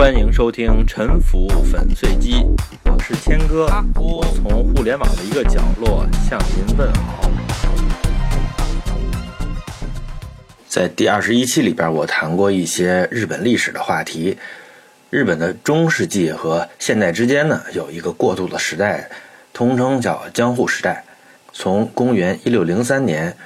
[0.00, 2.36] 欢迎收听《沉浮粉碎机》，
[2.86, 3.66] 我是谦哥，
[3.96, 7.30] 我从互联网的一个角落向您问好。
[10.66, 14.38] 在第二十一期里边，我谈过一些日本历史的话题。
[15.10, 19.06] 日本的中世纪和现代之间呢，有一个过渡的时代，
[19.52, 21.04] 通称叫江户时代。
[21.52, 23.36] 从公元一六零三年，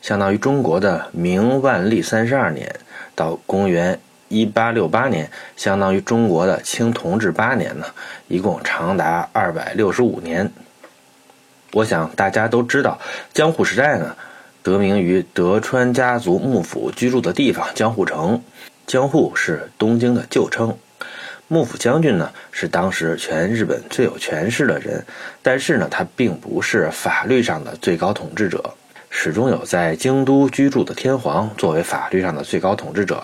[0.00, 2.72] 相当于中国的明万历三十二年，
[3.16, 3.98] 到公元
[4.28, 7.86] 一八六八年，相当于中国的清同治八年呢，
[8.28, 10.50] 一共长达二百六十五年。
[11.72, 12.98] 我想大家都知道，
[13.32, 14.16] 江户时代呢，
[14.62, 18.42] 得名于德川家族幕府居住的地方江户城。
[18.86, 20.76] 江户是东京的旧称。
[21.48, 25.04] 幕府将军呢，是当时全日本最有权势的人，
[25.42, 28.74] 但是呢，他并不是法律上的最高统治者，
[29.10, 33.22] 始终有在京都居住的天皇作为法律上的最高统治者，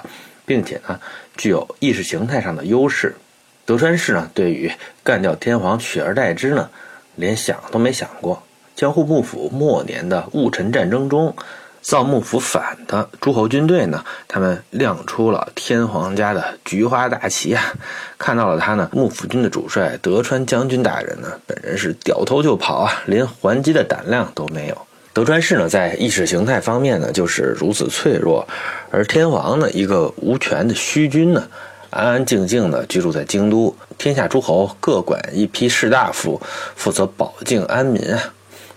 [0.53, 1.01] 并且呢，
[1.35, 3.17] 具有意识形态上的优势。
[3.65, 4.71] 德川氏呢，对于
[5.03, 6.69] 干掉天皇取而代之呢，
[7.15, 8.43] 连想都没想过。
[8.77, 11.35] 江户幕府末年的戊辰战争中。
[11.81, 17.75] 造幕府反的诸侯军队呢，他们亮出了天皇家的菊花大旗啊！
[18.19, 24.87] 看到了他呢，幕府军的主帅德川将军大人呢，本人是掉头就跑啊，连还击的胆量都没有。
[25.15, 28.49] 德川氏呢，在意识形态方面呢，就是如此脆弱，
[28.91, 31.47] 而天皇呢，一个无权的虚君呢，
[31.91, 36.41] 安安静静的居住在京都，天下诸侯各管一批士大夫，
[36.77, 38.33] 负责保境安民啊。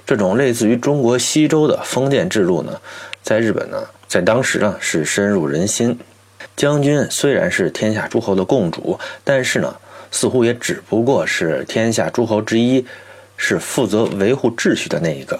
[0.06, 2.82] 这种类似于中国西周的封建制度呢，
[3.24, 5.98] 在日本呢，在当时呢是深入人心。
[6.58, 9.74] 将军虽然是天下诸侯的共主，但是呢，
[10.12, 12.86] 似乎也只不过是天下诸侯之一，
[13.38, 15.40] 是负责维护秩序的那一个。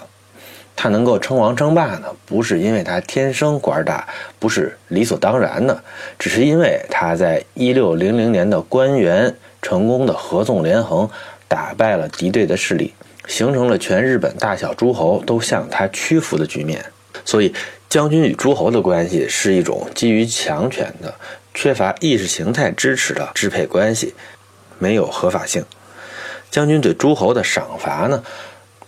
[0.76, 4.06] 他能够称王称霸呢，不是因为他天生官大，
[4.38, 5.82] 不是理所当然的，
[6.18, 11.08] 只是因为他在一六零零年的官员成功的合纵连横，
[11.48, 12.94] 打败了敌对的势力。
[13.26, 16.84] 形成了全日本大小诸侯都向他屈服的局面，
[17.24, 17.52] 所以
[17.88, 21.12] 将军与诸侯的关系是一种基于强权的、
[21.52, 24.14] 缺乏意识形态支持的支配关系，
[24.78, 25.64] 没有合法性。
[26.52, 28.22] 将军对诸侯的赏罚呢，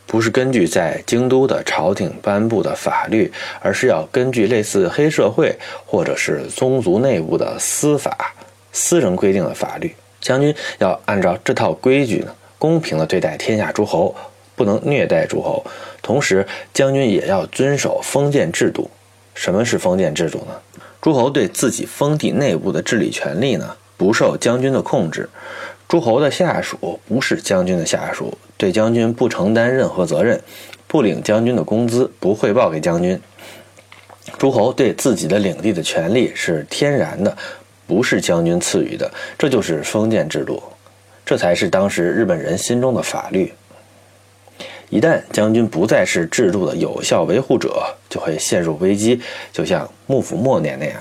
[0.09, 3.31] 不是根据在京都的朝廷颁布的法律，
[3.61, 5.55] 而是要根据类似黑社会
[5.85, 8.35] 或者是宗族内部的司法、
[8.73, 9.95] 私人规定的法律。
[10.21, 12.35] 将军要按照这套规矩呢。
[12.59, 14.13] 公平的对待天下诸侯，
[14.57, 15.65] 不能虐待诸侯。
[16.03, 16.45] 同时，
[16.75, 18.91] 将军也要遵守封建制度。
[19.35, 20.83] 什么是封建制度呢？
[21.01, 25.29] 诸侯对自己封地内部的治理权力呢，不受将军的控制。
[25.89, 30.39] 诸侯的下属不是将军的下属，对将军不承担任何责任，
[30.87, 33.19] 不领将军的工资，不汇报给将军。
[34.37, 37.35] 诸侯对自己的领地的权利是天然的，
[37.87, 39.11] 不是将军赐予的。
[39.39, 40.63] 这就是封建制度。
[41.25, 43.51] 这才是当时日本人心中的法律。
[44.91, 49.21] 一旦将军不再是制度的有效维护者，就会陷入危机，
[49.53, 51.01] 就像幕府末年那样。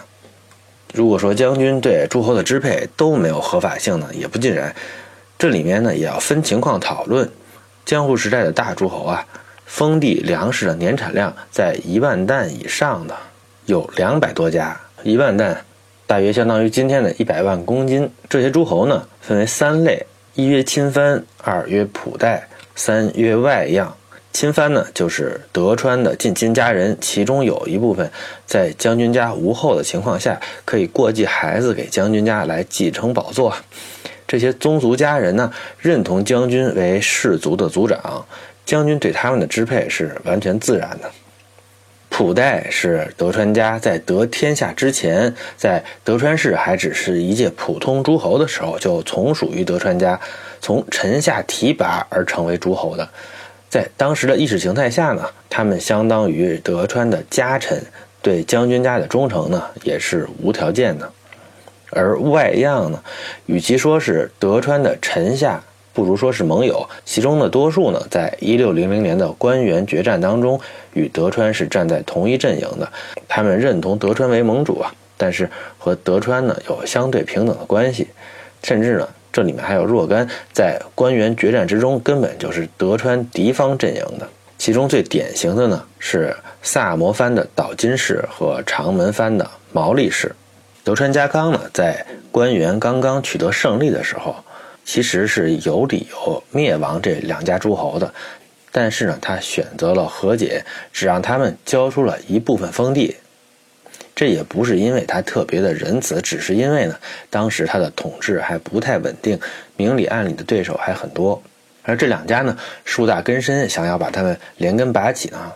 [0.98, 4.76] 如果说将军对诸侯的支配都没有合法性呢，也不尽然。
[5.38, 7.30] 这里面呢也要分情况讨论。
[7.86, 9.24] 江户时代的大诸侯啊，
[9.68, 13.16] 封地粮食的年产量在一万担以上的
[13.68, 15.64] 有两百多家，一万担
[16.08, 18.10] 大约相当于今天的一百万公斤。
[18.28, 20.04] 这些诸侯呢分为三类。
[20.34, 23.96] 一曰亲藩，二曰普代，三曰外样。
[24.34, 28.12] 亲藩呢，就是德川的近亲家人，其中有一部分
[28.46, 33.56] 在将军家无后的情况下，可以过继孩子给将军家来继承宝座。
[34.28, 38.28] 这些宗族家人呢，认同将军为氏族的族长，
[38.66, 41.10] 将军对他们的支配是完全自然的。
[42.10, 50.20] 普代是德川家在得天下之前，在德川氏还只是一介普通诸侯的时候，就从属于德川家，
[50.62, 53.10] 从臣下提拔而成为诸侯的。
[53.78, 57.80] 在当时的意识形态下呢，他们相当于德川的家臣，
[58.24, 61.12] 对将军家的忠诚呢也是无条件的。
[61.92, 63.04] 而外样呢，
[63.46, 65.62] 与其说是德川的臣下。
[65.94, 70.60] 不如说是盟友，其中的多数呢，在一六零零年的官员决战当中，
[70.94, 72.92] 与德川是站在同一阵营的。
[73.28, 75.48] 他们认同德川为盟主啊，但是
[75.78, 78.08] 和德川呢有相对平等的关系，
[78.64, 79.08] 甚至呢，
[79.38, 84.28] 这里面还有若干在官员决战之中根本就是德川敌方阵营的。
[84.58, 90.36] 其中最典型的呢是萨摩藩的岛津氏和长门藩的毛利氏。
[90.84, 94.36] 德川家康呢，在官员刚刚取得胜利的时候。
[94.84, 98.14] 其实是有理由灭亡这两家诸侯的，
[98.72, 100.64] 但是呢，他选择了和解，
[100.94, 103.18] 只让他们交出了一部分封地。
[104.18, 107.00] 这也不是因为他特别的仁慈，只是因为呢，
[107.30, 109.40] 当时他的统治还不太稳定，
[109.76, 111.40] 明里暗里的对手还很多。
[111.84, 115.54] 而这两家呢，树大根深，想要把他们连根拔起呢，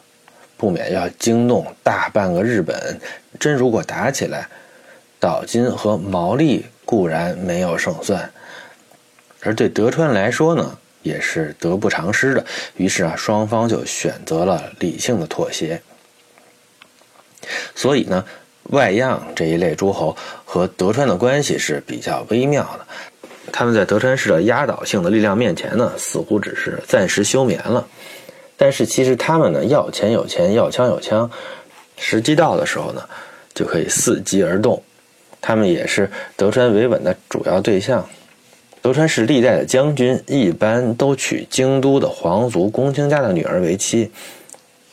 [0.57, 2.99] 不免要惊动大半个日本。
[3.39, 4.47] 真如果打起来，
[5.19, 8.31] 岛津和毛利固然没有胜算，
[9.41, 10.77] 而对德川来说呢？
[11.01, 15.81] 也是得不偿失的，于是啊，双方就选择了理性的妥协。
[17.73, 18.23] 所以呢，
[18.71, 22.85] 外样这一类诸侯和德川的关系是比较微妙的。
[23.53, 27.88] 他们在德川氏的压倒性的力量面前呢，似乎只是暂时休眠了。
[28.57, 31.29] 但是其实他们呢，要钱有钱，要枪有枪，
[31.97, 33.01] 时机到的时候呢，
[33.53, 34.81] 就可以伺机而动。
[35.41, 38.07] 他们也是德川维稳的主要对象。
[38.81, 44.12] 德川氏历代的将军一般都娶京都的皇族公卿家的女儿为妻，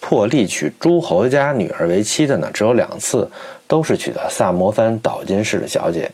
[0.00, 3.28] 破例娶诸侯家女儿为妻的呢，只有两次，
[3.66, 6.10] 都是娶的萨摩藩岛津氏的小姐。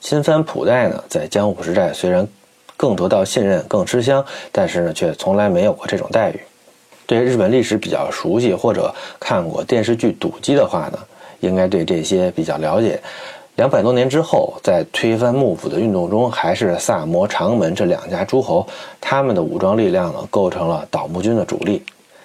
[0.00, 2.26] 新藩普代呢，在江户时代虽然
[2.76, 6.40] 更得到信任、更吃香，但是呢，却从来没有过这种待遇。
[7.06, 10.98] 对日本历史比较熟悉或者看过电视剧《赌姬》的话呢，
[11.40, 13.00] 应该对这些比较了解。
[13.56, 18.66] 两百多年之后，在推翻幕府的运动中，还是萨摩、长门这两家诸侯，
[19.00, 21.82] 他们的武装力量呢，构成了倒幕军的主力。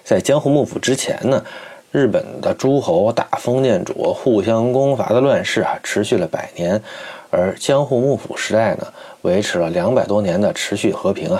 [0.09, 1.45] 在江户幕府之前呢，
[1.91, 6.81] 日本的诸侯打封建主，互相攻伐的乱世啊，持续了百年，
[7.29, 8.87] 而江户幕府时代呢，
[9.21, 11.39] 维持了两百多年的持续和平啊。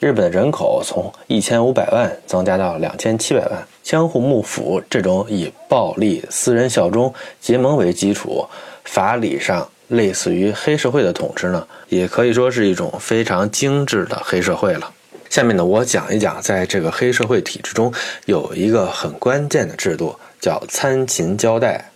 [0.00, 8.44] 日本人口从一千五百万增加到两千七百万，江户幕府这种以暴力、私人效忠、结盟为基础。
[8.82, 14.90] 法理上类似于黑社会的统治呢，也可以说是一种非常精致的黑社会了。
[15.32, 17.90] 下面呢，我讲一讲，在这个黑社会体制中，
[18.26, 21.90] 有一个很关键的制度，叫参勤交代。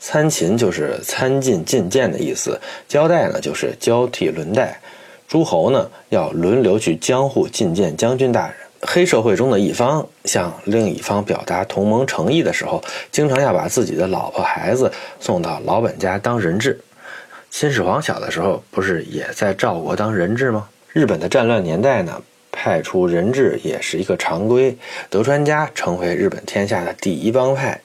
[0.00, 4.80] 参勤就是参进进谏的意思，交代呢就是交替轮代。
[5.28, 8.56] 诸侯呢要轮流去江户觐见将军大人。
[8.82, 12.82] 黑社会中的一方向另一方表达同盟诚意的时候，
[13.12, 14.90] 经常要把自己的老婆孩子
[15.20, 16.80] 送到老板家当人质。
[17.48, 20.68] 秦始皇小的时候不是也在赵国当人质吗？
[20.92, 22.20] 日本的战乱年代呢，
[22.58, 24.74] 派出人质也是一个常规。
[25.10, 27.78] 德川家成为日本天下的第一帮派，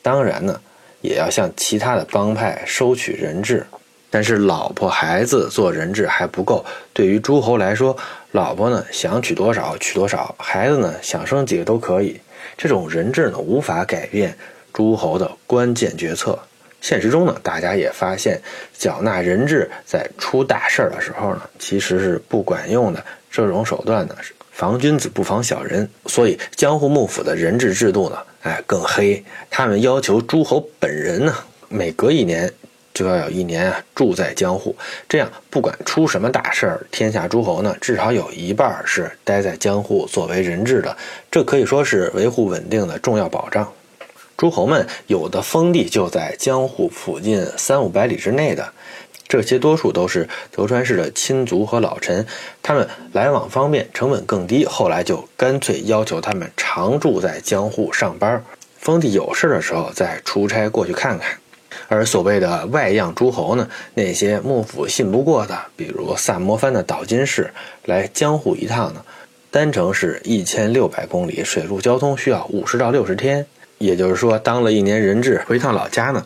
[0.00, 0.58] 当然呢，
[1.02, 3.66] 也要向其他的帮派收取人质。
[4.08, 7.94] 但是老婆孩子做人质还不够，对于诸侯来说，
[8.30, 12.18] 老婆呢想娶多少娶多少，孩子呢想生几个都可以。
[12.56, 14.34] 这种人质呢无法改变
[14.72, 16.38] 诸侯的关键决策。
[16.80, 18.40] 现实中呢，大家也发现，
[18.78, 23.04] 缴纳人质在出大事儿的时候呢，其实是不管用的。
[23.34, 29.24] 这种手段呢是防君子不防小人，所以江户幕府的人质制度呢，哎更黑。
[29.50, 31.34] 他们要求诸侯本人呢，
[31.68, 32.48] 每隔一年。
[32.94, 34.76] 就要有一年啊住在江户，
[35.08, 40.96] 这样不管出什么大事儿，天下诸侯呢至少有一半是待在江户作为人质的，
[41.28, 43.68] 这可以说是维护稳定的重要保障。
[44.36, 48.72] 诸侯们有的封地就在江户附近三五百里之内的，
[49.34, 52.24] 这些多数都是德川氏的亲族和老臣，
[52.62, 58.44] 他们来往方便，成本更低，后来就干脆要求他们常住在江户上班，
[58.78, 61.36] 封地有事的时候再出差过去看看。
[61.88, 67.52] 而所谓的外样诸侯呢，那些幕府信不过的，比如萨摩藩的岛津氏，
[67.86, 69.04] 来江户一趟呢，
[69.50, 73.44] 单程是一千六百公里，水陆交通需要五十到六十天。
[73.78, 76.24] 也就是说，当了一年人质，回趟老家呢，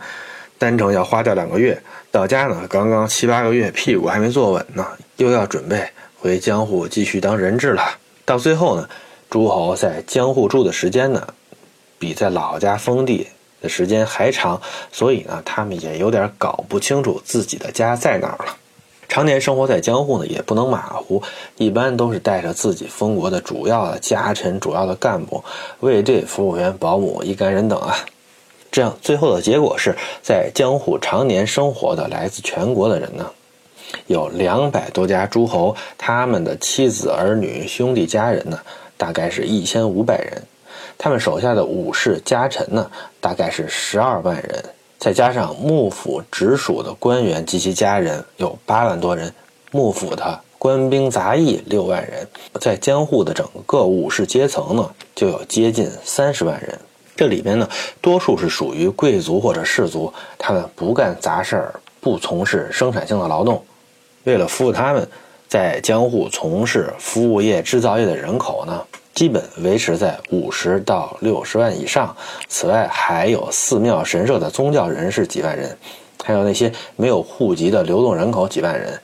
[0.58, 1.80] 单程要花掉两个月。
[2.10, 4.86] 到家呢，刚刚七八个月，屁股还没坐稳呢，
[5.16, 5.88] 又要准备
[6.18, 7.82] 回江户继续当人质了。
[8.24, 8.88] 到最后呢，
[9.30, 11.28] 诸侯在江户住的时间呢，
[11.98, 13.28] 比在老家封地。
[13.60, 14.62] 的时间还长，
[14.92, 18.56] 所以呢，他们也有点搞不清楚自己的家在哪儿了。
[19.08, 21.20] 常年生活在江户呢，也不能马虎，
[21.56, 25.42] 一般都是带着自己封国的主要的家臣、主要的干部、
[25.80, 27.96] 卫队、服务员、保姆一干人等啊。
[28.70, 33.30] 这样最后的结果是在江户常年生活的来自全国的人呢，
[34.06, 38.60] 有两百多家诸侯，他们的妻子、儿女、兄弟、家人呢，
[38.96, 40.42] 大概是一千五百人。
[40.98, 44.64] 他们手下的武士家臣呢，大概是十二万人，
[44.98, 49.32] 再加上幕府直属的官员及其家人有八万多人，
[49.70, 52.26] 幕府的官兵杂役六万人，
[52.60, 56.78] 在江户的整个武士阶层呢，就有接近三十万人。
[57.18, 57.68] 这里边呢，
[58.00, 63.60] 多数是属于贵族或者士族，他们不干杂事儿，不从事生产性的劳动。
[64.22, 65.04] 为了服务他们，
[65.48, 68.80] 在江户从事服务业、制造业的人口呢。
[69.14, 72.14] 基本维持在五十到六十万以上。
[72.46, 75.76] 此外，还有寺庙神社的宗教人士几万人，
[76.24, 78.96] 还有那些没有户籍的流动人口几万人。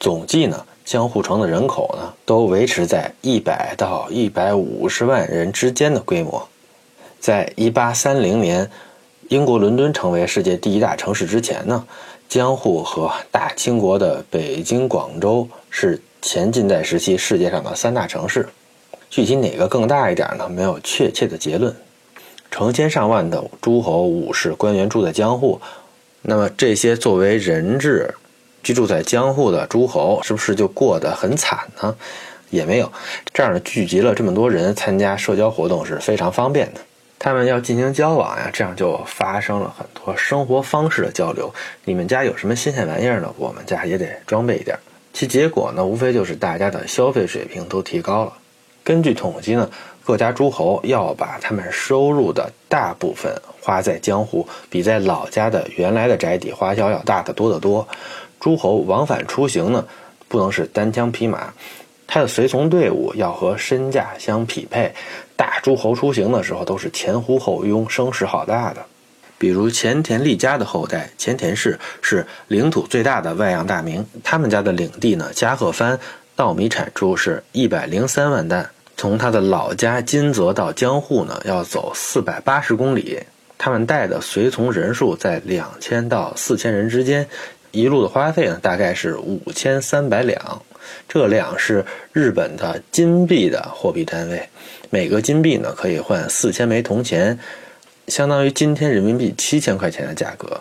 [0.00, 6.48] 总计呢，江户城的人口呢，都维持在一百到一百五十万人之间的规模。
[7.20, 8.70] 在一八三零年，
[9.28, 11.84] 英国伦敦成为世界第一大城市之前呢，
[12.28, 18.48] 江户和大清国的北京、广州是前近代时期世界上的三大城市。
[19.10, 20.48] 具体哪个更大一点呢？
[20.48, 21.74] 没有确切的结论。
[22.50, 25.60] 成千上万的诸侯、武士、官员住在江户，
[26.22, 28.14] 那么这些作为人质
[28.62, 31.94] 居住在江户的诸侯，是不是就过得很惨呢？
[32.50, 32.90] 也没有，
[33.34, 36.80] 这儿聚集了这么多人参加社交活动是非常方便的。
[37.18, 41.52] 他们要进行交往呀，这样就发生了很多生活方式的交流。
[41.84, 43.34] 你们家有什么新鲜玩意儿呢？
[43.36, 44.78] 我们家也得装备一点。
[45.12, 48.32] 其结果呢，无非就是大家的消费水平都提高了。
[48.84, 49.68] 根据统计呢，
[50.04, 57.86] 各家诸侯要把他们收入的大部分花在江湖，比在老家的原来的宅邸花销要大得多得多。
[58.38, 59.84] 诸侯往返出行呢，
[60.28, 61.52] 不能是单枪匹马，
[62.06, 64.94] 他的随从队伍要和身价相匹配。
[65.38, 68.84] 大诸侯出行的时候都是前呼后拥，声势浩大的。
[69.38, 76.00] 比如前田利家的后代前田氏是领土最大的外洋大名，他们家的领地呢，加贺藩
[76.34, 78.68] 稻米产出是一百零三万担。
[78.96, 83.20] 从他的老家金泽到江户呢，要走四百八十公里。
[83.56, 87.28] 他们带的随从人数在两千到四千人之间，
[87.70, 90.62] 一路的花费呢，大概是五千三百两。
[91.08, 94.48] 这两是日本的金币的货币单位，
[94.90, 97.38] 每个金币呢可以换四千枚铜钱，
[98.06, 100.60] 相当于今天人民币七千块钱的价格。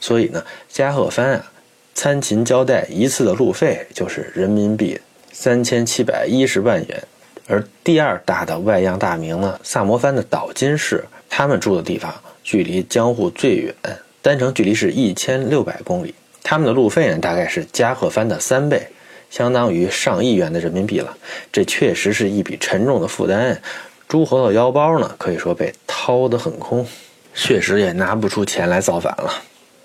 [0.00, 1.52] 所以呢，加贺藩啊，
[1.94, 5.00] 参勤交代一次的路费就是人民币
[5.32, 7.02] 三千七百一十万元。
[7.46, 13.74] 而第二大的外洋大名呢，萨摩藩的岛津氏，他们住的地方距离江户最远，
[14.20, 16.14] 单程距离是一千六百公里。
[16.42, 18.86] 他们的路费呢，大概是加贺藩的三倍，
[19.34, 21.16] 相当于上亿元的人民币了。
[21.50, 23.60] 这确实是一笔沉重的负担，
[24.06, 26.86] 诸侯的腰包呢，可以说被掏得很空，
[27.34, 29.42] 确实也拿不出钱来造反了。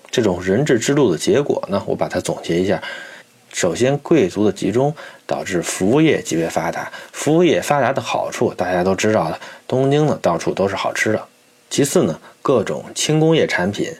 [0.08, 2.80] 这种人质制度的结果呢，我把它总结一下。
[3.52, 4.94] 首先，贵族的集中
[5.26, 6.88] 导致服务业极为发达。
[7.10, 9.40] 服务业发达的好处，大家都知道了。
[9.66, 11.26] 东京呢，到处都是好吃的。
[11.68, 13.92] 其次呢，各种轻工业产品、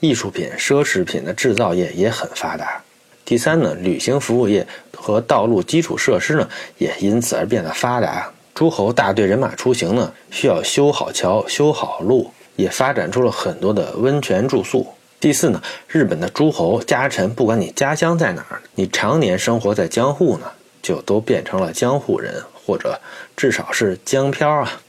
[0.00, 2.82] 艺术品、奢侈品的制造业也很发达。
[3.28, 4.66] 第三呢，旅行服务业
[4.96, 8.32] 和道路基础设施呢，也因此而变得发达。
[8.54, 14.86] 诸侯大队人马出行呢，需要修好桥、修好路，也发展出了很多的温泉住宿。
[15.20, 20.46] 第四呢，日本的诸侯家臣，不管你家乡在哪儿，你常年生活在江户呢，
[20.80, 22.32] 就都变成了江户人，
[22.64, 22.98] 或者
[23.36, 24.80] 至少是江漂啊。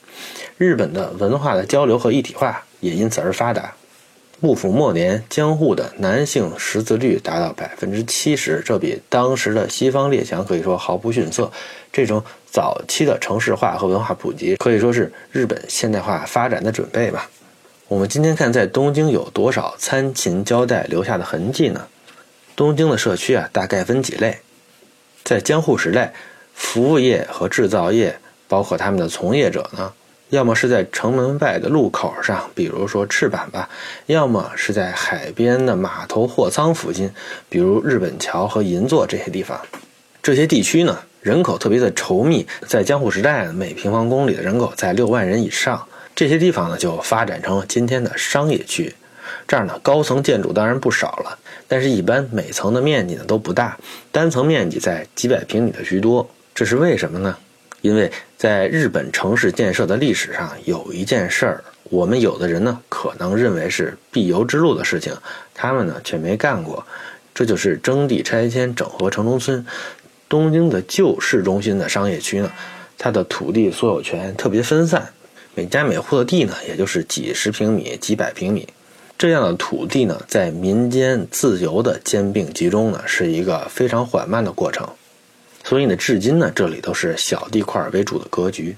[0.57, 3.73] 日本的文化的交流和一体化也因此而发达。
[4.41, 11.51] 幕府末年，江户的男性识字率达到百分之七十，这比当时的西方列强可以说毫不逊色。
[11.91, 17.29] 这种早期的城市化和文化普及，可以说是日本现代化发展的准备吧。
[17.89, 21.87] 我们今天看，在东京有多少参勤交代留下的痕迹呢？
[22.55, 24.37] 东京的社区啊，大概分几类。
[25.25, 26.13] 在江户时代，
[26.53, 28.17] 服务业和制造业，
[28.47, 29.91] 包括他们的从业者呢，
[30.29, 33.67] 要么是在城门外的路口上，比如说赤坂吧；
[34.05, 37.09] 要么是在海边的码头货仓附近，
[37.49, 39.59] 比如日本桥和银座这些地方。
[40.21, 45.83] 这些地区呢，人口特别的稠密，在江户时代，每平方公里的人口在六万人以上。
[46.15, 48.93] 这些地方呢，就发展成了今天的商业区。
[49.47, 53.77] 这儿呢，高层建筑当然不少了，但是一般每层的面积呢都不大，
[54.11, 56.29] 单层面积在几百平米的居多。
[56.53, 57.35] 这是为什么呢？
[57.81, 65.13] 因为在日本城市建设的历史上，有一件事儿，我们有的人呢可能认为是必由之路的事情，
[65.53, 66.85] 他们呢却没干过。
[67.35, 69.65] 这就是征地拆迁、整合城中村。
[70.29, 72.49] 东京的旧市中心的商业区呢，
[72.97, 75.09] 它的土地所有权特别分散。
[75.53, 78.65] 每家每户的地呢，也就是几十平米、几百平米，
[79.17, 84.87] 这样的土地呢，在民间自由的兼并集中呢，是一个非常缓慢的过程。
[85.69, 88.75] 所以呢，至今呢，这里都是小地块为主的格局。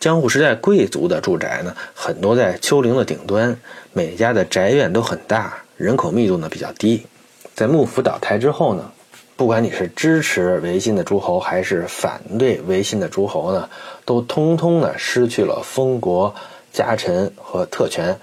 [0.00, 3.56] 江户时代贵族的住宅呢，很多在丘陵的顶端，
[3.92, 7.06] 每家的宅院都很大，人口密度呢比较低。
[7.54, 8.90] 在幕府倒台之后呢。
[9.36, 13.68] 不管你是支持维新的诸侯，还是反对维新的诸侯呢，
[14.04, 16.32] 都通通的失去了封国、
[16.72, 18.16] 家臣和特权，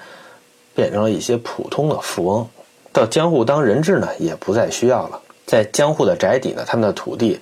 [0.74, 2.48] 变成了一些普通的富翁。
[2.94, 5.22] 到江户当人质呢，也不再需要了。
[5.46, 7.41] 在江户的宅邸呢，他们的土地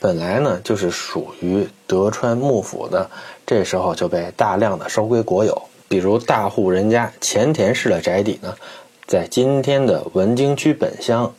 [0.00, 3.10] 本来呢就是属于德川幕府的，
[3.46, 5.62] 这时候就被大量的收归国有。
[5.88, 8.54] 比如大户人家前田氏的宅邸呢，
[9.06, 11.34] 在今天的文京区本乡，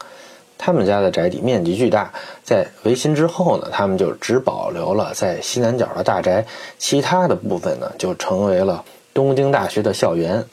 [0.58, 2.14] 他们家的宅邸面积巨大。
[2.44, 6.46] 在维新之后呢，他们就只保留了在西南角的大宅，
[6.78, 10.46] 其他的部分呢就成为了东京大学的校园。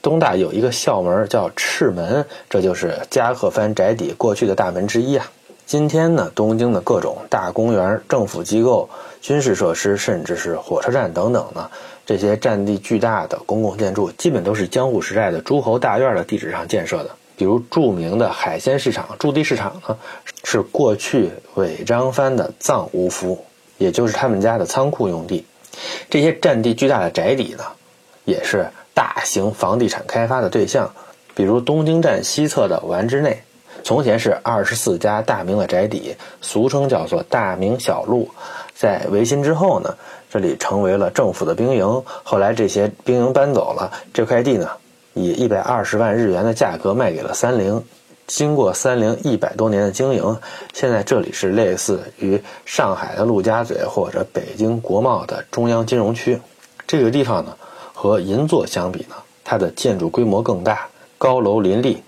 [0.00, 5.30] 东大有一个校门叫赤门，这就是加贺藩宅邸过去的大门之一啊。
[5.72, 8.90] 今天呢，东京的各种大公园、政府机构、
[9.22, 11.70] 军事设施，甚至是火车站等等呢，
[12.04, 17.12] 这些占地巨大的公共建筑，基本都是江户时代的诸侯大院的地址上建设的。
[17.38, 19.96] 比如著名的海鲜市场驻地市场呢，
[20.44, 23.42] 是过去尾张藩的藏屋夫，
[23.78, 25.46] 也就是他们家的仓库用地。
[26.10, 27.64] 这些占地巨大的宅邸呢，
[28.26, 28.66] 也是。
[28.92, 30.92] 大型房地产开发的对象，
[31.34, 33.42] 比如东京站西侧的丸之内，
[33.82, 38.28] 从前是二十四家大明的宅邸，俗称叫做大明小路。
[38.74, 39.94] 在维新之后呢，
[40.30, 42.02] 这里成为了政府的兵营。
[42.22, 44.70] 后来这些兵营搬走了，这块地呢，
[45.14, 47.82] 以一百二十万日元的价格卖给了三菱。
[48.26, 50.38] 经过三菱一百多年的经营，
[50.72, 56.40] 现在这里是类似于上海的陆家嘴或者北京国贸的中央金融区。
[56.86, 57.56] 这个地方呢。
[57.94, 62.02] 和银座相比呢，它的建筑规模更大，高楼林立，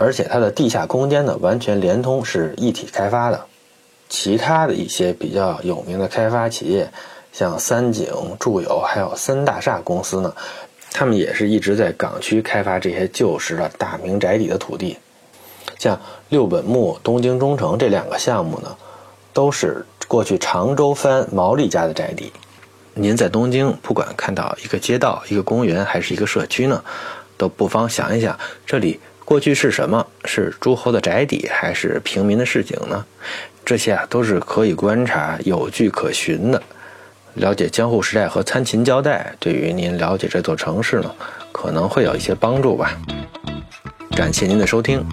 [0.00, 3.44] 而且它的地下空间呢完全连通，是一体开发的。
[4.08, 6.90] 其他的一些比较有名的开发企业，
[7.32, 8.08] 像三井
[8.40, 10.34] 住友还有森大厦公司呢，
[10.90, 14.98] 他们也是一直在港区开发这些旧时的大明宅邸的土地。
[15.78, 18.76] 像六本木、东京中城这两个项目呢，
[19.32, 22.32] 都是过去常州藩毛利家的宅邸。
[22.94, 26.82] 您在东京，不管看到一个街道、一个公园，还是一个社区呢，
[27.36, 28.98] 都不妨想一想，这里
[29.30, 30.04] 过去是什么？
[30.24, 33.06] 是诸侯的宅邸，还是平民的市井呢？
[33.64, 36.60] 这些啊，都是可以观察、有据可循的。
[37.34, 41.14] 了解江户时代和参勤交代，对于您了解这座城市呢，
[41.52, 42.98] 可能会有一些帮助吧。
[44.16, 45.06] 感谢您的收听。